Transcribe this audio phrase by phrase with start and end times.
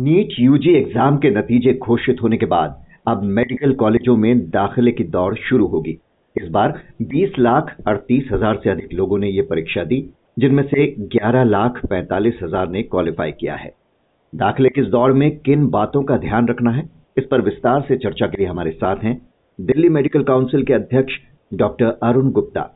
[0.00, 2.76] NEET UG exam के नतीजे घोषित होने के बाद
[3.08, 5.96] अब मेडिकल कॉलेजों में दाखिले की दौड़ शुरू होगी।
[6.36, 9.98] इस बार 20 लाख अड़तीस हज़ार से अधिक लोगों ने ये परीक्षा दी,
[10.38, 13.72] जिनमें से 11 लाख पैंतालीस हज़ार ने क्वालिफाई किया है।
[14.32, 16.88] दाखिले की दौड़ में किन बातों का ध्यान रखना है,
[17.18, 19.16] इस पर विस्तार से चर्चा के लिए हमारे साथ हैं
[19.58, 21.20] दिल्ली मेडिकल काउंसिल के अध्यक्ष
[21.52, 22.68] डॉक्टर अरुण गुप्ता।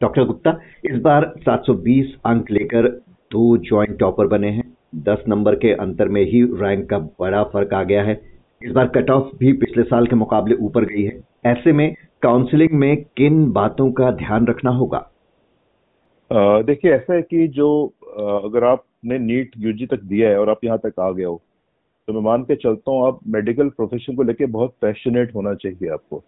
[0.00, 2.88] डॉक्टर गुप्ता, इस बार 720 अंक लेकर
[3.30, 7.74] दो ज्वाइंट टॉपर बने हैं। दस नंबर के अंतर में ही रैंक का बड़ा फ़र्क
[7.74, 8.20] आ गया है।
[8.62, 12.70] इस बार कट ऑफ़ भी पिछले साल के मुकाबले ऊपर गई है। ऐसे में काउंसलिंग
[12.72, 15.08] में किन बातों का ध्यान रखना होगा?
[16.62, 17.68] देखिए ऐसा है कि जो
[18.18, 21.40] अगर आपने नीट यूजी तक दिया है और आप यहाँ तक आ गए हो
[22.08, 25.88] तो मैं मान के चलता हूँ आप मेडिकल प्रोफेशन को लेके बहुत पैशनेट होना चाहिए
[25.90, 26.22] आपको।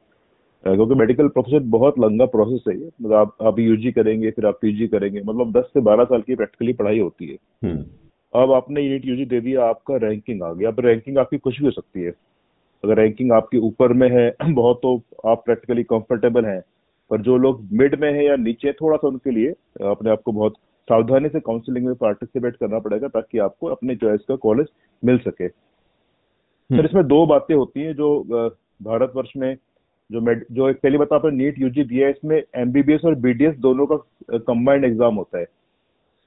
[0.65, 4.87] क्योंकि मेडिकल प्रोफेशन बहुत लंबा प्रोसेस है मतलब आप आप यूजी करेंगे फिर आप पीजी
[4.89, 7.85] करेंगे। मतलब 10 से 12 साल की प्रैक्टिकली पढ़ाई होती है। हम्म।
[8.35, 11.65] अब आपने यूनिट यूजी दे दिया आपका रैंकिंग आ गया। अब रैंकिंग आपकी कुछ भी
[11.65, 12.13] हो सकती है।
[12.85, 14.95] अगर रैंकिंग आपके ऊपर में है बहुत तो
[15.27, 16.61] आप प्रैक्टिकली कंफर्टेबल हैं।
[17.11, 19.51] पर जो लोग मिड में है या नीचे थोड़ा सा उनके लिए
[19.91, 20.55] अपने आपको बहुत
[20.89, 24.67] सावधानी से काउंसलिंग में पार्टिसिपेट करना पड़ेगा ताकि आपको अपने चॉइस का कॉलेज
[25.03, 28.23] मिल सके। सर हम्म। इसमें दो बातें होती हैं जो
[28.83, 29.55] भारतवर्ष में
[30.11, 33.57] जो मेड जो एक पहली बात आपने नीट यूजी दिया है इसमें एमबीबीएस और बीडीएस
[33.59, 33.97] दोनों का
[34.39, 35.47] कंबाइंड एग्ज़ाम होता है।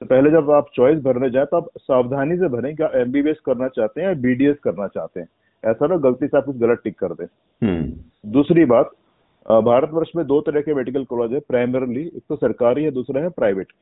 [0.04, 3.38] तो पहले जब आप चॉइस भरने जाए तो आप सावधानी से भरें कि आप एमबीबीएस
[3.40, 5.26] करना चाहते हैं या बीडीएस करना चाहते हैं।
[5.64, 7.24] ऐसा ना गलती से आप कुछ गलत टिक कर दें।
[7.62, 8.90] हम्म। दूसरी बात
[9.46, 13.28] भारतवर्ष में दो तरह के मेडिकल कॉलेज है प्राइमरली एक तो सरकारी है दूसरा है
[13.30, 13.72] प्राइवेट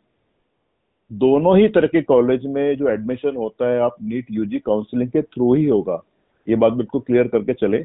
[1.11, 5.23] दोनों ही तरह के कॉलेज में जो एडमिशन होता है आप नीट यूजी काउंसलिंग के
[5.23, 6.01] थ्रू ही होगा।
[6.47, 7.85] ये बात बिल्कुल क्लियर करके चले।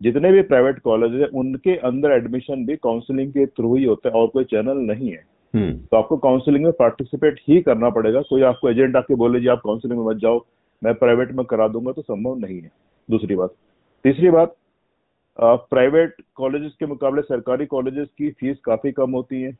[0.00, 4.14] जितने भी प्राइवेट कॉलेज है उनके अंदर एडमिशन भी काउंसलिंग के थ्रू ही होता है
[4.14, 5.22] और कोई चैनल नहीं है।
[5.54, 9.60] तो आपको काउंसलिंग में पार्टिसिपेट ही करना पड़ेगा। कोई आपको एजेंट आके बोले जी, आप
[9.64, 10.44] काउंसलिंग में मत जाओ,
[10.82, 12.70] मैं प्राइवेट में करा दूँगा तो संभव नहीं है।
[13.08, 13.54] दूसरी बात।
[14.04, 14.56] तीसरी बात
[15.38, 19.56] प्राइवेट कॉलेजेस के मुकाबले सरकारी कॉलेजेस की फ़ीस काफ़ी कम होती है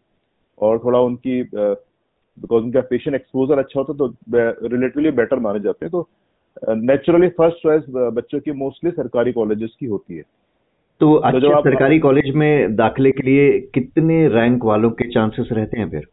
[0.58, 5.84] और थोड़ा उनकी बिकॉज़ उनका पेशेंट एक्सपोजर अच्छा होता है तो रिलेटिवली बेटर माने जाते
[5.84, 6.08] हैं। तो
[6.74, 10.22] नेचुरली फ़र्स्ट चॉइस बच्चों की मोस्टली सरकारी कॉलेजेस की होती है।
[11.00, 15.78] तो, अच्छे तो सरकारी कॉलेज में दाखिले के लिए कितने रैंक वालों के चांसेस रहते
[15.78, 16.06] हैं फिर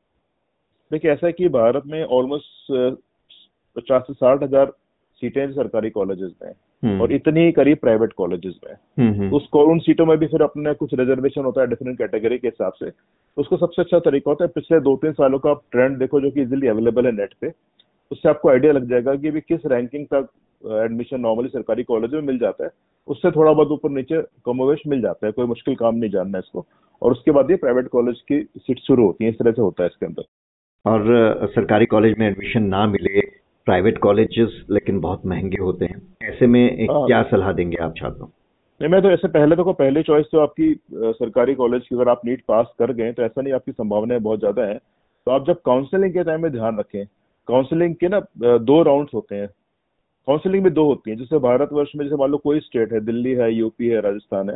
[0.92, 2.72] देखिए ऐसा है कि भारत में ऑलमोस्ट
[3.76, 4.72] पचास से साठ हज़ार
[5.22, 6.52] सीटें सरकारी कॉलेजेस में
[6.84, 10.28] हम्म। और इतनी ही करीब प्राइवेट कॉलेजेस में हम्म, हम्म। उसको उन सीटों में भी
[10.28, 12.92] फिर अपने कुछ रिजर्वेशन होता है डिफरेंट कैटेगरी के हिसाब से
[13.38, 16.32] उसको सबसे अच्छा तरीका होता है पिछले दो तीन सालों का आप ट्रेंड देखो जो
[16.32, 17.52] कि इजिली अवेलेबल है नेट पे
[18.12, 20.28] उससे आपको आइडिया लग जाएगा कि भी किस रैंकिंग तक
[20.76, 22.70] एडमिशन नॉर्मली सरकारी कॉलेज में मिल जाता है
[23.08, 26.66] उससे थोड़ा बहुत ऊपर नीचे कमोवेश मिल जाता है कोई मुश्किल काम नहीं जानना इसको।
[27.02, 29.84] और उसके बाद ये प्राइवेट कॉलेज की सीट शुरू होती है इस तरह से होता
[29.84, 30.24] है इसके अंदर।
[30.86, 33.22] और सरकारी कॉलेज में एडमिशन ना मिले
[33.68, 38.28] प्राइवेट कॉलेजेस लेकिन बहुत महँगे होते हैं। ऐसे में हाँ। क्या सलाह देंगे आप छात्रों?
[38.82, 42.22] नहीं मैं तो ऐसे पहले तो पहली चॉइस तो आपकी सरकारी कॉलेज की अगर आप
[42.26, 44.78] नीट पास कर गए तो ऐसा नहीं आपकी संभावनाएँ बहुत ज़्यादा है।
[45.28, 47.06] तो आप जब काउंसलिंग के टाइम में ध्यान रखें
[47.48, 49.48] काउंसलिंग के ना दो राउंड्स होते हैं।
[50.28, 53.32] काउंसलिंग में दो होती है। जैसे भारतवर्ष में जैसे मान लो कोई स्टेट है, दिल्ली
[53.34, 54.56] है यूपी है, राजस्थान है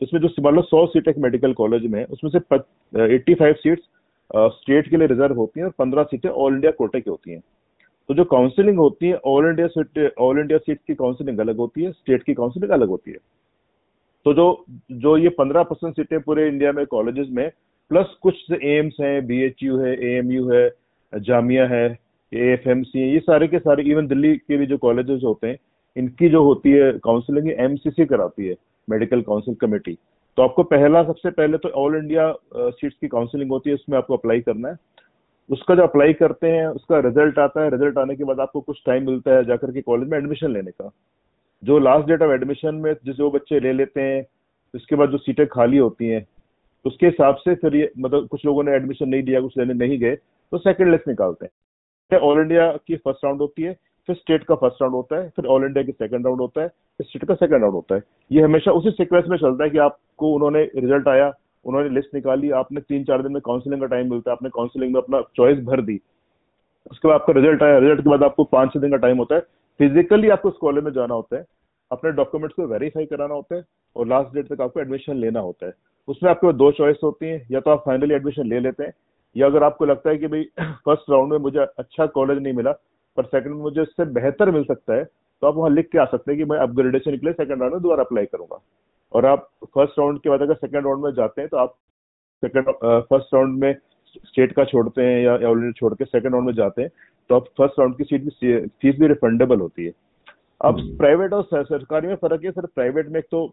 [0.00, 2.38] इसमें जो मान लो सौ सीट एक मेडिकल कॉलेज में उसमें से
[3.14, 3.82] एट्टी फाइव सीट्स
[4.54, 7.42] स्टेट के लिए रिज़र्व होती हैं और पंद्रह सीटें ऑल इंडिया कोटे की होती हैं।
[8.08, 11.84] तो जो काउंसलिंग होती है all India seat all India seat की काउंसलिंग अलग होती
[11.84, 13.18] है स्टेट की काउंसलिंग अलग होती है।
[14.26, 17.48] तो जो जो ये पंद्रह परसेंट सीटें पूरे इंडिया में कॉलेजेस में
[17.90, 20.68] प्लस कुछ एम्स हैं बी एच यू है ए एम यू है
[21.12, 21.86] जामिया है
[22.32, 25.46] ए एफ़ एम सी ये सारे के सारे इवन दिल्ली के भी जो कॉलेजेस होते
[25.46, 25.58] हैं,
[25.96, 28.54] इनकी जो होती है काउंसलिंग एम सी सी कराती है
[28.88, 29.96] मेडिकल काउंसिल कमेटी
[30.38, 34.16] तो आपको पहला, सबसे पहले तो ऑल इंडिया सीट्स की काउंसलिंग होती है, उसमें आपको
[34.16, 34.76] अप्लाई करना है।
[35.50, 38.82] उसका जो अप्लाई करते हैं, उसका रिज़ल्ट आता है रिज़ल्ट आने के बाद आपको कुछ
[38.86, 40.90] टाइम मिलता है जाकर के कॉलेज में एडमिशन लेने का।
[41.62, 44.24] जो लास्ट डेट ऑफ़ एडमिशन में जिस जो बच्चे ले लेते हैं,
[44.74, 46.26] उसके बाद जो सीटें खाली होती हैं,
[46.84, 49.98] उसके हिसाब से फिर ये मतलब कुछ लोगों ने एडमिशन नहीं दिया, कुछ लेने नहीं
[49.98, 51.52] गए तो सेकंड लिस्ट निकालते हैं।
[52.12, 53.72] ऑल इंडिया की फ़र्स्ट राउंड होती है,
[54.08, 56.68] फिर स्टेट का फ़र्स्ट राउंड होता है, फिर ऑल इंडिया की सेकंड राउंड होता है,
[56.68, 58.02] फिर स्टेट का सेकंड राउंड होता है।
[58.32, 61.32] ये हमेशा उसी सिक्वेंस में चलता है कि आपको उन्होंने रिज़ल्ट आया,
[61.64, 64.92] उन्होंने लिस्ट निकाली, आपने तीन चार दिन में काउंसलिंग का टाइम मिलता है, आपने काउंसलिंग
[64.94, 66.00] में अपना चॉइस भर दी।
[66.90, 69.34] उसके बाद आपका रिज़ल्ट आया रिज़ल्ट के बाद आपको पाँच छह दिन का टाइम होता
[69.34, 69.40] है।
[69.80, 71.44] फिजिकली आपको उस कॉलेज में जाना होता है,
[71.90, 73.64] अपने डॉक्यूमेंट्स को वेरीफाई कराना होता है
[73.96, 75.72] और लास्ट डेट तक आपको एडमिशन लेना होता है।
[76.08, 78.92] उसमें आपके दो चॉइस होती है, या तो आप फाइनली एडमिशन ले लेते हैं
[79.36, 80.42] या अगर आपको लगता है कि भाई
[80.84, 82.72] फ़र्स्ट राउंड में मुझे अच्छा कॉलेज नहीं मिला
[83.16, 86.04] पर सेकंड में मुझे इससे बेहतर मिल सकता है तो आप वहाँ लिख के आ
[86.04, 88.60] सकते हैं कि मैं अपग्रेडेशन के लिए सेकंड राउंड में दोबारा अप्लाई करूँगा।
[89.12, 91.74] और आप फ़र्स्ट राउंड के बाद अगर सेकंड राउंड में जाते हैं तो आप
[92.42, 92.70] सेकंड
[93.10, 93.74] फ़र्स्ट राउंड में
[94.24, 96.90] स्टेट का छोड़ते हैं या ऑलरेडी छोड़ के सेकंड राउंड में जाते हैं
[97.30, 99.92] तो आप फ़र्स्ट राउंड की सीट भी फ़ीस भी रिफंडेबल होती है।
[100.60, 103.44] अब प्राइवेट और सरकारी में फ़र्क है सर प्राइवेट में एक तो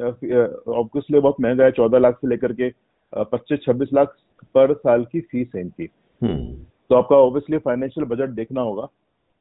[0.00, 2.68] ऑब्वियसली बहुत महँगा है चौदह लाख से लेकर के
[3.12, 4.16] पच्चीस छब्बीस लाख
[4.54, 5.88] पर साल की फ़ीस है इनकी।
[6.22, 6.54] हम्म।
[6.90, 8.88] तो आपका ऑब्वियसली फाइनेंशियल बजट देखना होगा।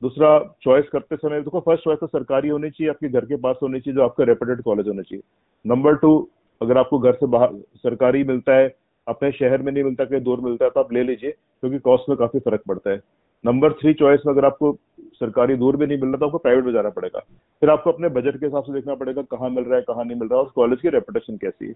[0.01, 3.55] दूसरा चॉइस करते समय देखो फ़र्स्ट चॉइस तो सरकारी होनी चाहिए आपके घर के पास
[3.63, 5.23] होनी चाहिए जो आपका रेपुटेड कॉलेज होना चाहिए।
[5.65, 6.29] नंबर टू
[6.61, 8.75] अगर आपको घर से बाहर सरकारी मिलता है
[9.07, 12.09] अपने शहर में नहीं मिलता कहीं दूर मिलता है तो आप ले लीजिए क्योंकि कॉस्ट
[12.09, 13.01] में काफ़ी फ़र्क पड़ता है।
[13.43, 14.71] नंबर थ्री चॉइस में अगर आपको
[15.13, 17.19] सरकारी दूर भी नहीं मिल रहा तो आपको प्राइवेट में जाना पड़ेगा।
[17.61, 20.19] फिर आपको अपने बजट के हिसाब से देखना पड़ेगा कहाँ मिल रहा है कहाँ नहीं
[20.19, 21.73] मिल रहा है और कॉलेज की रेपुटेशन कैसी है।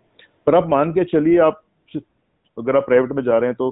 [0.48, 1.62] पर आप मान के चलिए आप
[2.58, 3.70] अगर आप प्राइवेट में जा रहे हैं तो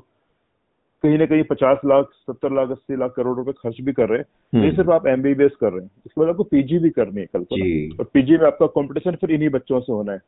[1.03, 4.19] कहीं ना कहीं पचास लाख सत्तर लाख अस्सी लाख करोड़ रुपए खर्च भी कर रहे
[4.19, 7.21] हैं। नहीं हम्म। सिर्फ़ आप एमबीबीएस कर रहे हैं इसके बाद आपको पीजी भी करनी
[7.21, 7.55] है कल को
[7.97, 10.21] और पीजी में आपका कंपटीशन फिर इन्हीं बच्चों से होना है।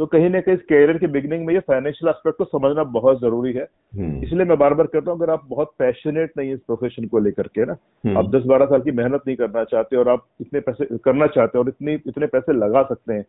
[0.00, 3.20] तो कहीं ना कहीं इस कैरियर के बिगनिंग में ये फाइनेंशियल एस्पेक्ट को समझना बहुत
[3.20, 6.54] ज़रूरी है। हम्म। इसलिए मैं बार बार कहता हूँ अगर आप बहुत पैशनेट नहीं है
[6.54, 9.64] इस प्रोफेशन को लेकर के ना हम्म। आप दस बारह साल की मेहनत नहीं करना
[9.66, 13.24] चाहते और आप इतने पैसे करना चाहते हैं और इतनी इतने पैसे लगा सकते हैं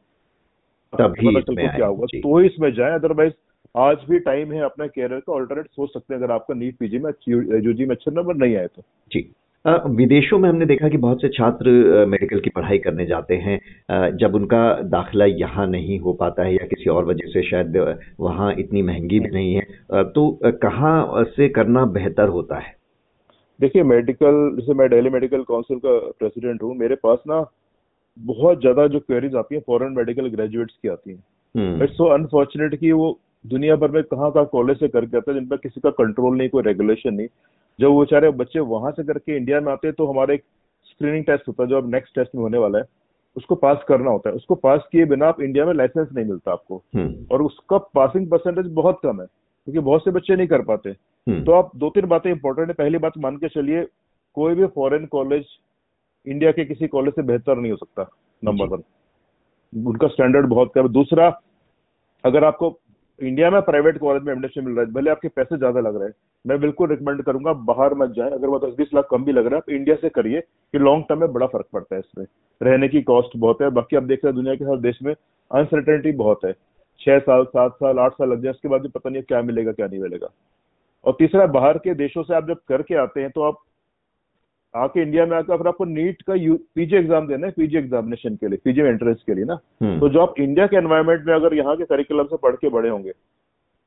[0.94, 3.34] तभी क्या होगा। तो ही इसमें जाए अदरवाइज़
[3.76, 7.00] आज भी टाइम है अपने कैरियर का ऑल्टरनेट सोच सकते हैं अगर आपका नीट पीजी
[7.00, 8.82] में यूजी में अच्छे नंबर नहीं आए तो।
[9.12, 9.32] जी।
[9.96, 13.60] विदेशों में हमने देखा कि बहुत से छात्र मेडिकल की पढ़ाई करने जाते हैं।
[14.18, 17.78] जब उनका दाखिला यहाँ नहीं हो पाता है या किसी और वजह से शायद
[18.20, 20.30] वहाँ इतनी महँगी भी नहीं है तो
[20.62, 22.76] कहाँ से करना बेहतर होता है?
[23.60, 27.44] देखिए मेडिकल जैसे मैं दिल्ली मेडिकल काउंसिल का प्रेसिडेंट हूँ मेरे पास ना
[28.18, 32.76] बहुत ज़्यादा जो क्वेरीज आती है फॉरेन मेडिकल ग्रेजुएट्स की आती है। इट्स सो अनफॉर्चुनेट
[32.76, 33.12] कि वो
[33.46, 36.38] दुनिया भर में कहाँ कहाँ कॉलेज से करके आते हैं जिन पर किसी का कंट्रोल
[36.38, 37.28] नहीं कोई रेगुलेशन नहीं।
[37.80, 40.44] जब वो बेचारे बच्चे वहाँ से करके इंडिया में आते हैं तो हमारा एक
[40.86, 42.86] स्क्रीनिंग टेस्ट होता है जो अब नेक्स्ट टेस्ट में होने वाला है
[43.36, 46.52] उसको पास करना होता है। उसको पास किए बिना आप इंडिया में लाइसेंस नहीं मिलता
[46.52, 50.62] आपको। हम्म। और उसका पासिंग परसेंटेज बहुत कम है क्योंकि बहुत से बच्चे नहीं कर
[50.62, 53.86] पाते। हम्म। तो आप दो तीन बातें इंपॉर्टेंट है पहली बात मान के चलिए
[54.38, 55.46] कोई भी फॉरेन कॉलेज
[56.28, 58.10] इंडिया के किसी कॉलेज से बेहतर नहीं हो सकता
[58.44, 58.84] नंबर वन
[59.74, 61.28] उनका स्टैंडर्ड बहुत कम दूसरा
[62.24, 62.70] अगर आपको
[63.20, 66.08] इंडिया में प्राइवेट कॉलेज में एडमिशन मिल रहा है, भले आपके पैसे ज़्यादा लग रहे
[66.08, 66.14] हैं।
[66.46, 69.46] मैं बिल्कुल रिकमेंड करूँगा, बाहर मत जाए। अगर वो दस बीस लाख कम भी लग
[69.46, 72.26] रहा है, आप इंडिया से करिए कि लॉन्ग टर्म में बड़ा फ़र्क पड़ता है इसमें।
[72.62, 75.14] रहने की कॉस्ट बहुत है। बाकी आप देख रहे हैं दुनिया के हर देश में
[75.14, 76.54] अनसर्टेनिटी बहुत है।
[77.02, 79.72] छह साल, सात साल, आठ साल लग जाए, उसके बाद भी पता नहीं क्या मिलेगा,
[79.72, 80.28] क्या नहीं मिलेगा।
[81.06, 83.64] और तीसरा, बाहर के देशों से आप जब करके आते हैं तो आप
[84.74, 86.34] आके इंडिया में आकर अगर आपको नीट का
[86.76, 90.10] पीजी एग्ज़ाम देना है पीजी एग्जामिनेशन के लिए पीजी एंट्रेंस के लिए ना हम्म। तो
[90.10, 93.14] जो आप इंडिया के एनवायरमेंट में अगर यहाँ के करिकुलम से पढ़ के बड़े होंगे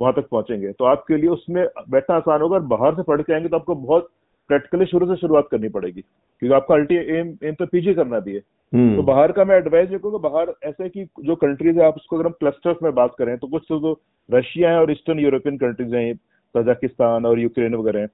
[0.00, 3.32] वहाँ तक पहुँचेंगे तो आपके लिए उसमें बैठना आसान होगा और बाहर से पढ़ के
[3.32, 4.10] आएँगे तो आपको बहुत
[4.50, 8.34] प्रैक्टिकली शुरू से शुरुआत करनी पड़ेगी क्योंकि आपका अल्टी एम एम तो पीजी करना भी
[8.34, 8.42] है
[8.72, 11.94] हम्म। तो बाहर का मैं एडवाइस ये कहूँगा बाहर ऐसे कि जो कंट्रीज़ है आप
[11.96, 13.92] उसको अगर हम क्लस्टर्स में बात करें तो कुछ तो
[14.28, 16.14] रशिया है और ईस्टर्न यूरोपियन कंट्रीज़ हैं
[16.54, 18.08] तजाकिस्तान और यूक्रेन वगैरह हैं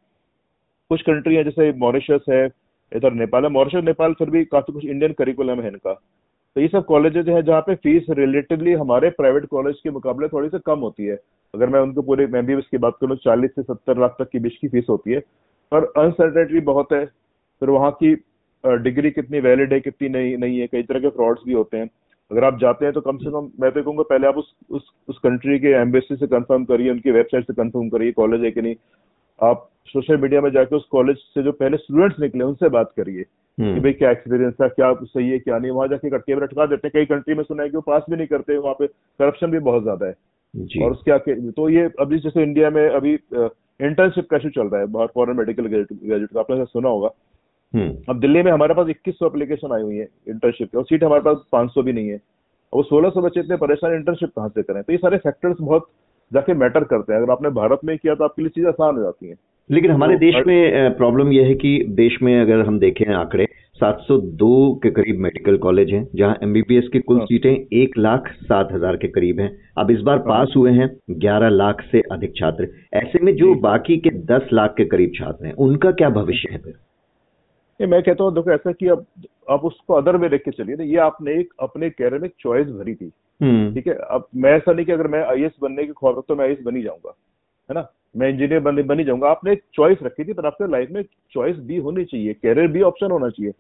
[0.91, 2.45] कुछ कंट्री है, जैसे मॉरिशस है,
[2.93, 5.93] इधर नेपाल है। मॉरिशस नेपाल फिर भी काफ़ी कुछ इंडियन करिकुलम है इनका।
[6.57, 10.49] तो ये सब कॉलेजेस है जहाँ पे फ़ीस रिलेटिवली हमारे प्राइवेट कॉलेज के मुकाबले थोड़ी
[10.49, 11.17] सी कम होती है।
[11.55, 14.39] अगर मैं उनको पूरे, मैं भी उसकी बात करूँ, चालीस से सत्तर लाख तक की
[14.39, 15.21] बीच की फ़ीस होती है।
[15.73, 18.15] पर अनसर्टेनिटी बहुत है। फिर वहाँ की
[18.65, 21.89] डिग्री कितनी वैलिड है, कितनी नहीं नहीं है, कई तरह के फ्रॉड्स भी होते हैं।
[22.31, 24.91] अगर आप जाते हैं तो कम से कम, मैं तो कहूँगा पहले आप उस उस
[25.09, 28.63] उस कंट्री के एम्बेसी से कंफर्म करिए, उनकी वेबसाइट से कंफर्म करिए कॉलेज है कि
[28.63, 28.75] नहीं।
[29.41, 33.25] आप सोशल मीडिया में जाके उस कॉलेज से जो पहले स्टूडेंट्स निकले उनसे बात करिए
[33.59, 36.43] हम्म। कि भाई क्या एक्सपीरियंस था क्या सही है क्या नहीं। वहाँ जाके कट्टे में
[36.43, 38.75] रटका देते हैं। कई कंट्री में सुना है कि वो पास भी नहीं करते वहाँ
[38.75, 40.15] पे करप्शन भी बहुत ज़्यादा है।
[40.85, 44.81] और उसके आके तो ये अभी जैसे इंडिया में अभी इंटर्नशिप का इशू चल रहा
[44.81, 47.11] है फॉरन मेडिकल ग्रेजुएट का आपने सुना होगा।
[47.75, 50.85] हम्म। अब दिल्ली में हमारे पास इक्कीस सौ एप्लीकेशन आई हुई है इंटर्नशिप की और
[50.85, 52.21] सीट हमारे पास पाँच सौ भी नहीं है।
[52.73, 54.83] वो सोलह सौ बच्चे इतने परेशान इंटर्नशिप कहाँ से करें?
[54.83, 55.89] तो ये सारे फैक्टर्स बहुत
[56.33, 59.03] जाके मैटर करते हैं। अगर आपने भारत में किया तो आपके लिए चीज़ आसान हो
[59.03, 59.35] जाती है।
[59.71, 63.47] लेकिन हमारे तो देश में प्रॉब्लम यह है कि देश में अगर हम देखें आंकड़े
[63.81, 64.49] 702
[64.83, 68.97] के करीब मेडिकल कॉलेज हैं जहाँ एमबीबीएस की कुल हाँ। सीटें एक लाख सात हज़ार
[68.97, 72.69] के करीब हैं। अब इस बार हाँ। पास हुए हैं ग्यारह लाख से अधिक छात्र।
[72.95, 76.59] ऐसे में जो। बाकी के दस लाख के करीब छात्र हैं उनका क्या भविष्य है
[76.59, 76.75] फिर?
[77.81, 79.07] ये मैं कहता हूँ देखो ऐसा कि अब
[79.51, 82.67] आप उसको अदर में देख के चलिए ना ये आपने एक अपने कैरियर में चॉइस
[82.69, 83.95] भरी थी। हम्म। ठीक है?
[83.95, 86.77] अब मैं ऐसा नहीं कि अगर मैं आई बनने की ख्वाब तो मैं आई बन
[86.77, 87.15] ही जाऊँगा
[87.69, 87.87] है ना?
[88.17, 91.03] मैं इंजीनियर बन बनी जाऊँगा। आपने एक चॉइस रखी थी पर आपके लाइफ में
[91.33, 93.53] चॉइस भी होनी चाहिए कैरियर भी ऑप्शन होना चाहिए।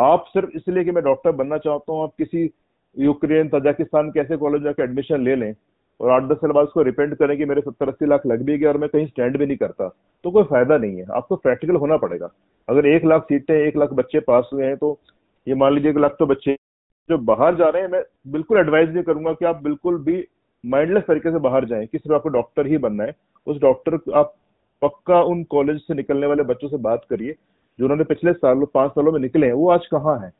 [0.00, 2.50] आप सिर्फ़ इसलिए कि मैं डॉक्टर बनना चाहता हूँ आप किसी
[2.96, 5.54] यूक्रेन तजाकिस्तान के ऐसे कॉलेज जाकर एडमिशन ले लें
[6.00, 8.58] और आठ दस साल बाद उसको रिपेंड करें कि मेरे सत्तर अस्सी लाख लग भी
[8.58, 9.88] गया और मैं कहीं स्टैंड भी नहीं करता
[10.24, 12.30] तो कोई फ़ायदा नहीं है। आपको प्रैक्टिकल होना पड़ेगा।
[12.68, 14.92] अगर एक लाख सीटें एक लाख बच्चे पास हुए हैं तो
[15.48, 16.56] ये मान लीजिए एक लाख तो बच्चे
[17.08, 20.24] जो बाहर जा रहे हैं मैं बिल्कुल एडवाइस नहीं करूँगा कि आप बिल्कुल भी
[20.66, 23.14] माइंडलेस तरीके से बाहर जाएँ। कि सिर्फ़ आपको डॉक्टर ही बनना है।
[23.46, 24.34] उस डॉक्टर आप
[24.82, 27.34] पक्का उन कॉलेज से निकलने वाले बच्चों से बात करिए
[27.78, 30.32] जो उन्होंने पिछले सालों पाँच सालों में निकले हैं। वो आज कहाँ है?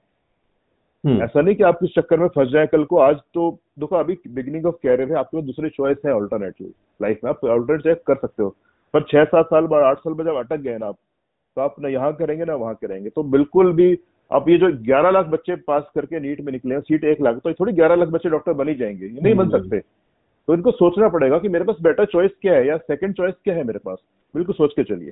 [1.05, 3.97] हम्म। ऐसा नहीं कि आप इस चक्कर में फंस जाए। कल को आज तो देखो
[3.97, 7.81] अभी बिगिनिंग ऑफ़ कैरियर है आपके पास दूसरे चॉइस है ऑल्टरनेटिव लाइफ में। आप ऑल्टरनेट
[7.81, 8.57] चेक कर सकते हो।
[8.95, 10.97] पर छह सात साल बाद आठ साल बाद जब अटक गए ना आप
[11.57, 13.99] तो आप ना यहाँ करेंगे ना वहाँ करेंगे। तो बिल्कुल भी
[14.31, 17.37] आप ये जो ग्यारह लाख बच्चे पास करके नीट में निकले हैं सीट एक लाख
[17.37, 19.79] तो थोड़ी ग्यारह लाख बच्चे डॉक्टर बन ही जाएँगे। ये नहीं बन हम्म। सकते।
[20.49, 23.55] तो इनको सोचना पड़ेगा कि मेरे पास बेटर चॉइस क्या है या सेकंड चॉइस क्या
[23.55, 23.99] है मेरे पास।
[24.35, 25.11] बिल्कुल सोच के चलिए।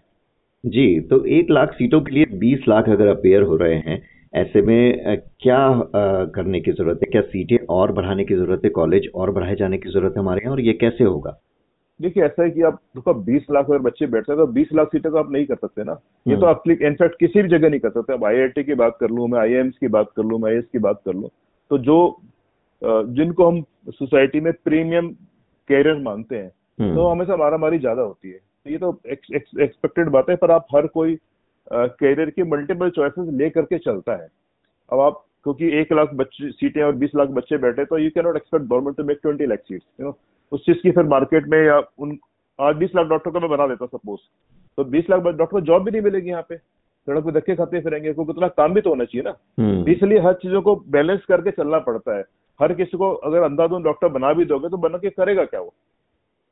[0.65, 4.03] जी तो एक लाख सीटों के लिए बीस लाख अगर अपेयर हो रहे हैं
[4.35, 5.59] ऐसे में क्या
[6.35, 7.11] करने की ज़रूरत है?
[7.11, 8.71] क्या सीटें और बढ़ाने की ज़रूरत है?
[8.71, 10.53] कॉलेज और बढ़ाए जाने की ज़रूरत है हमारे यहाँ?
[10.53, 11.39] और ये कैसे होगा?
[12.01, 14.89] देखिए ऐसा है कि आप देखो बीस लाख अगर बच्चे बैठते हैं तो बीस लाख
[14.89, 17.81] सीटें तो आप नहीं कर सकते ना। ये तो आप इनफैक्ट किसी भी जगह नहीं
[17.81, 20.53] कर सकते। अब आई की बात कर लूँ मैं आई की बात कर लूँ मैं
[20.53, 21.31] आई की बात कर लूँ
[21.71, 21.99] तो जो
[22.83, 25.11] जिनको हम सोसाइटी में प्रीमियम
[25.69, 30.31] कैरियर मानते हैं हम्म। तो हमेशा मारामारी ज़्यादा होती है। तो ये तो एक्सपेक्टेड बात
[30.31, 31.19] है पर आप हर कोई
[31.71, 34.29] कैरियर की मल्टीपल चॉइसेस ले करके चलता है।
[34.89, 38.25] अब आप क्योंकि एक लाख बच्चे सीटें और बीस लाख बच्चे बैठे तो you can
[38.25, 40.13] not expect government to make twenty lakh seats you know
[40.53, 42.19] उस चीज़ की फिर मार्केट में या उन
[42.59, 44.21] आज बीस लाख डॉक्टर को मैं बना देता सपोज़
[44.79, 47.81] तो बीस लाख डॉक्टर को जॉब भी नहीं मिलेगी यहाँ पे। सड़क पे धक्के खाते
[47.81, 51.25] फिरेंगे क्योंकि उतना काम भी तो होना चाहिए ना। हम्म। इसलिए हर चीज़ों को बैलेंस
[51.25, 52.25] करके चलना पड़ता है।
[52.61, 55.75] हर किसी को अगर अंधाधुन डॉक्टर बना भी दोगे तो बना के करेगा क्या वो?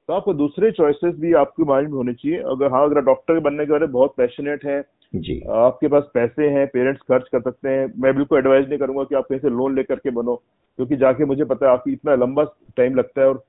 [0.09, 3.67] तो आपको दूसरे चॉइसेस भी आपके माइंड में होने चाहिए। अगर हाँ अगर डॉक्टर बनने
[3.67, 4.83] के बारे में बहुत पैशनेट है
[5.15, 9.05] जी। आपके पास पैसे हैं पेरेंट्स खर्च कर सकते हैं। मैं बिल्कुल एडवाइस नहीं करूँगा
[9.05, 10.37] कि आप कहीं से लोन लेकर के बनो
[10.79, 12.45] क्योंकि जाके मुझे पता है आपकी इतना लंबा
[12.77, 13.43] टाइम लगता है और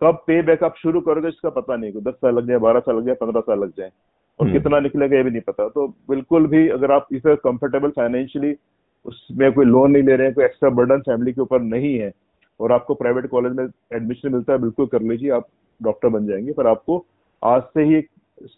[0.00, 2.96] कब पे बैक आप शुरू करोगे इसका पता नहीं दस साल लग जाए बारह साल
[2.96, 3.90] लग जाए पंद्रह साल लग जाए।
[4.40, 7.90] और हम्म। कितना निकलेगा ये भी नहीं पता। तो बिल्कुल भी अगर आप इसे कंफर्टेबल
[7.90, 8.54] फाइनेंशियली
[9.06, 12.12] उसमें कोई लोन नहीं ले रहे हैं कोई एक्स्ट्रा बर्डन फैमिली के ऊपर नहीं है
[12.60, 13.64] और आपको प्राइवेट कॉलेज में
[13.94, 15.48] एडमिशन मिलता है बिल्कुल कर लीजिए आप
[15.82, 17.04] डॉक्टर बन जाएँगे। पर आपको
[17.42, 18.02] आज से ही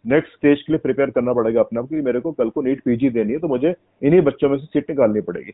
[0.06, 2.82] नेक्स्ट स्टेज के लिए प्रिपेयर करना पड़ेगा अपने आप को मेरे को कल को नीट
[2.84, 5.52] पीजी देनी है तो मुझे इन्हीं बच्चों में से सीट निकालनी पड़ेगी।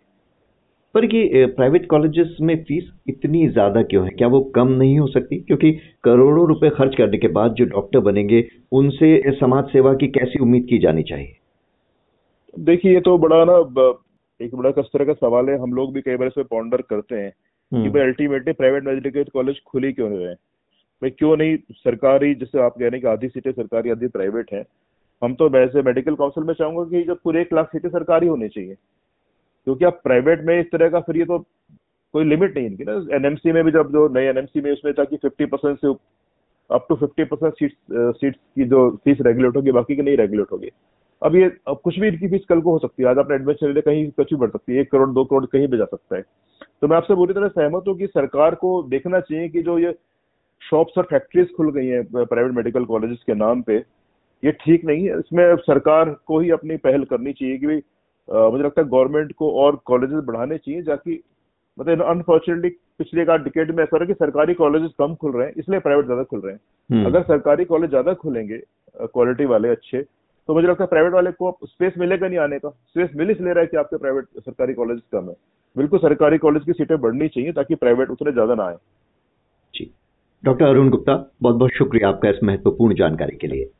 [0.96, 4.10] पर ये प्राइवेट कॉलेजेस में फ़ीस इतनी ज़्यादा क्यों है?
[4.10, 5.36] क्या वो कम नहीं हो सकती?
[5.38, 5.72] क्योंकि
[6.04, 9.10] करोड़ों रुपए खर्च करने के बाद जो डॉक्टर बनेंगे उनसे
[9.40, 11.36] समाज सेवा की कैसी उम्मीद की जानी चाहिए?
[12.54, 13.58] देखिए ये तो बड़ा ना
[14.40, 17.14] एक बड़ा कस तरह का सवाल है। हम लोग भी कई बार इसमें पॉन्डर करते
[17.14, 20.34] हैं कि हम्म। भाई अल्टीमेटली प्राइवेट मेडिकल कॉलेज खुली क्यों रहे
[21.02, 24.52] भाई क्यों नहीं सरकारी जैसे आप कह रहे हैं कि आधी सीटें सरकारी आधी प्राइवेट
[24.52, 24.64] है?
[25.22, 28.48] हम तो वैसे मेडिकल काउंसिल में चाहूँगा कि जब पूरे एक लाख सीटें सरकारी होनी
[28.48, 28.74] चाहिए।
[29.66, 31.38] क्योंकि आप प्राइवेट में इस तरह का फिर ये तो
[32.14, 35.04] कोई लिमिट नहीं इनकी ना। एनएमसी में भी जब जो नए एनएमसी में उसमें था
[35.04, 35.94] कि फिफ्टी परसेंट से
[36.70, 40.52] up to fifty percent seat seats की जो फ़ीस रेगुलेट होगी, बाकी की नहीं रेगुलेट
[40.52, 40.70] होगी।
[41.22, 43.72] अब ये, अब कुछ भी इनकी फ़ीस कल को हो सकती है। आज आपने एडमिशन
[43.74, 46.16] ले कहीं कुछ भी बढ़ सकती है। एक करोड़, दो करोड़ कहीं भी जा सकता
[46.16, 46.22] है।
[46.82, 49.94] तो मैं आपसे पूरी तरह सहमत हूँ कि सरकार को देखना चाहिए कि जो ये
[50.62, 53.76] शॉप्स और फैक्ट्रीज खुल गई हैं प्राइवेट मेडिकल कॉलेजेस के नाम पे,
[54.42, 57.66] ये ठीक नहीं है। इसमें सरकार को ही अपनी पहल करनी चाहिए कि
[58.28, 61.22] मुझे लगता है गवर्नमेंट को और कॉलेजेस बढ़ाने चाहिए जाकि
[61.78, 62.68] मतलब अनफॉर्चुनेटली
[62.98, 66.04] पिछले एक डिकेड में ऐसा रहा कि सरकारी कॉलेजेस कम खुल रहे हैं इसलिए प्राइवेट
[66.04, 68.58] ज़्यादा खुल रहे हैं। हम्म। अगर सरकारी कॉलेज ज़्यादा खुलेंगे
[68.96, 70.02] क्वालिटी वाले अच्छे
[70.48, 73.52] तो मुझे लगता है प्राइवेट वाले को स्पेस मिलेगा नहीं आने का। स्पेस मिल इसलिए
[73.52, 75.34] रहा है कि आपके प्राइवेट सरकारी कॉलेज कम है।
[75.76, 78.76] बिल्कुल सरकारी कॉलेज की सीटें बढ़नी चाहिए ताकि प्राइवेट उतने ज़्यादा ना आए।
[79.74, 79.90] जी।
[80.44, 83.70] डॉक्टर अरुण गुप्ता बहुत बहुत शुक्रिया आपका इस महत्वपूर्ण जानकारी के लिए।